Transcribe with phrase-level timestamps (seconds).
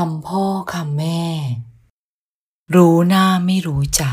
[0.00, 0.44] คำพ่อ
[0.74, 1.24] คำแม่
[2.74, 4.04] รู้หน้าไม่รู้ใจ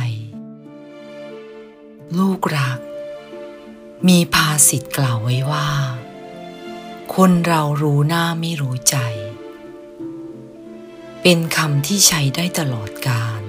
[2.17, 2.79] ลูกรัก
[4.07, 5.69] มีภาษิตกล่าวไว้ว่า
[7.15, 8.97] คนเรารู้หน้าไม่รู้ใจ
[11.21, 13.41] เป็นคำที่ใช้ได้ตลอดกาล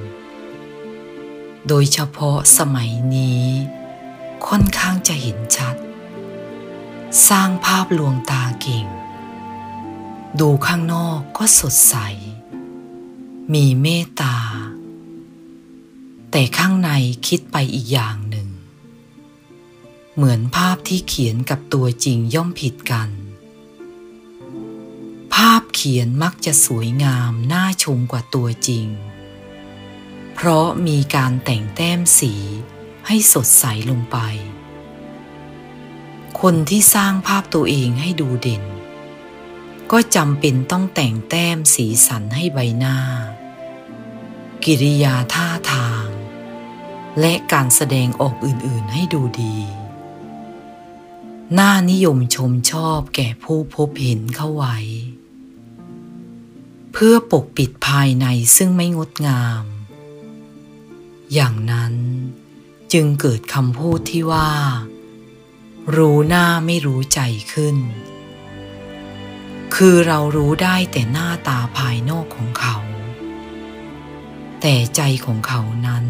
[1.68, 3.46] โดยเฉพาะสมัยนี้
[4.46, 5.76] ค่อนข้างจะเห็นชัด
[7.28, 8.86] สร้างภาพลวงตาเก่ง
[10.40, 11.96] ดูข้างนอกก็สดใส
[13.54, 14.36] มีเมตตา
[16.30, 16.90] แต่ข้างใน
[17.26, 18.48] คิดไปอีกอย่างหนึ่ง
[20.14, 23.10] เหมือนภาพที่เขียนกับตัวจริงย่อมผิดกัน
[25.34, 28.86] ภาพเขียนมักจะสวยงามน่าชมกว่าตัวจริง
[30.34, 32.34] เพราะมีการแต่งแต้มสี
[33.06, 34.18] ให้สดใสลงไป
[36.40, 38.62] คนที่สร้างภาพตัวเองให้ดูเด่น
[39.92, 42.96] ก็จำเป็นต้องแต่งแต้มสีสันให้ใบหน้า
[44.64, 46.06] กิริยาท่าทาง
[47.20, 49.56] และการแสดงออกอื่นๆให้ดูดี
[51.58, 54.76] น่านิยมชมชอบแก่ผู้พบเห็นเข้าไว้
[56.92, 59.64] เพื่อปกปิดภายในซึ่งไม่งดงาม
[61.34, 61.94] อย่างนั้น
[62.92, 64.50] จึงเกิดคำพูดที่ว่า
[65.96, 67.20] รู้หน้าไม่รู้ใจ
[67.52, 67.76] ขึ้น
[69.74, 72.76] คือเรารู้ได้แต่หน้าตาภายนอกของเขา
[74.60, 76.06] แต่ใจของเขานั้น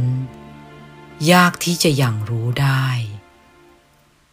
[1.33, 2.87] ยากที่จะย่างรู้ได้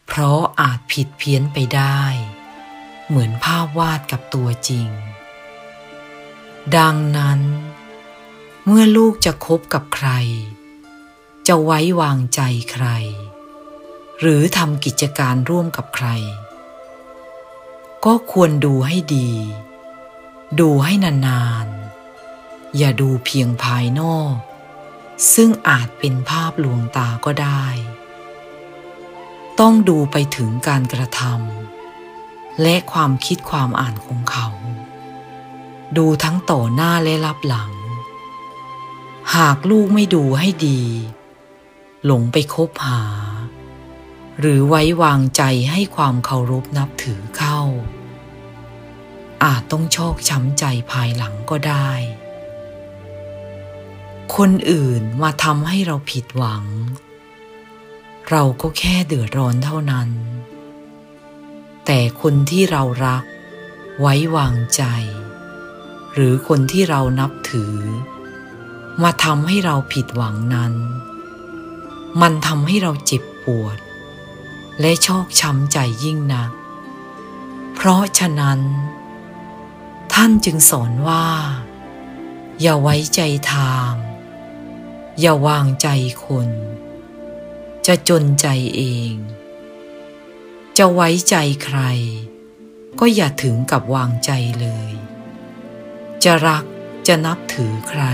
[0.06, 2.02] เพราะอาจผิดเพี้ยนไปได้
[3.08, 4.88] เหมือนภาพวาดกับตัวจริง
[6.76, 7.40] ดังนั้น
[8.64, 10.10] เมื่อลูกจะคบกับใคร
[11.48, 12.40] จะไว้วางใจ
[12.72, 12.86] ใคร
[14.20, 16.08] หรือทำกิจการร่วมกับใคร
[18.06, 19.30] ก็ควรดูให้ดี
[20.60, 24.34] ดูให้นานๆ อย่าดูเพียงภายนอก
[25.34, 27.64] ซึ่งอาจเป็นภาพลวงตาก็ได้
[29.60, 34.48] ต้องดูไปถึงการกระทำและความคิดความอ่านของเขา
[35.96, 37.72] ดูทั้งต่อหน้าและรับหลัง
[39.36, 40.82] หากลูกไม่ดูให้ดี
[42.04, 43.02] หลงไปคบหา
[44.40, 47.49] หรือไว้วางใจให้ความเคารพนับถือเขา
[49.44, 51.90] อาจต้องโชคช้ำใจภายหลังก็ได้
[54.36, 56.64] คนอื่นมาทำให้เราผิดหวัง
[58.30, 60.08] เราก็แค่เดือดร้อนเท่านั้น
[61.86, 63.24] แต่คนที่เรารัก
[64.00, 64.82] ไว้วางใจ
[66.14, 67.76] หรือคนที่เรานับถือ
[69.02, 70.72] มาทำให้เราผิดหวังนั้น
[72.20, 73.78] มันทำให้เราเจ็บปวด
[74.80, 76.50] และชอกช้ำใจยิ่งนัก
[77.82, 78.60] เพราะฉะนั้น
[80.12, 81.26] ท่านจึงสอนว่า
[82.60, 83.20] อย่าไว้ใจ
[83.52, 83.92] ทาง
[85.20, 85.88] อย่าวางใจ
[86.24, 86.48] คน
[87.86, 88.46] จะจนใจ
[88.76, 89.12] เอง
[90.78, 91.80] จะไว้ใจใคร
[93.00, 94.30] ก็อย่าถึงกับวางใจ
[94.60, 94.92] เลย
[96.24, 96.64] จะรัก
[97.06, 98.04] จะนับถือใคร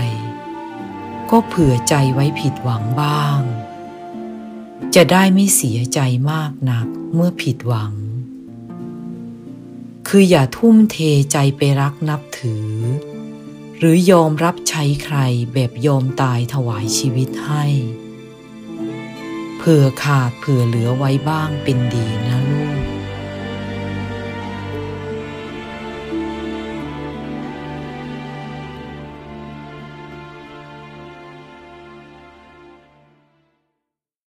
[1.29, 3.39] ก็เผื่อใจไว้ผิดหวังบ้าง
[4.95, 5.99] จะได้ไม่เสียใจ
[6.31, 7.93] มากนักเมื่อผิดหวัง
[10.11, 10.97] คืออย่าทุ่มเท
[11.31, 12.73] ใจไปรักนับถือ
[13.77, 15.17] หรือยอมรับใช้ใคร
[15.53, 17.65] แบบยอมตายถวายชีวิตให้
[19.57, 22.66] เผื่อขาดเผื่อเหลือไว้บ้างเป็นดีนะลูก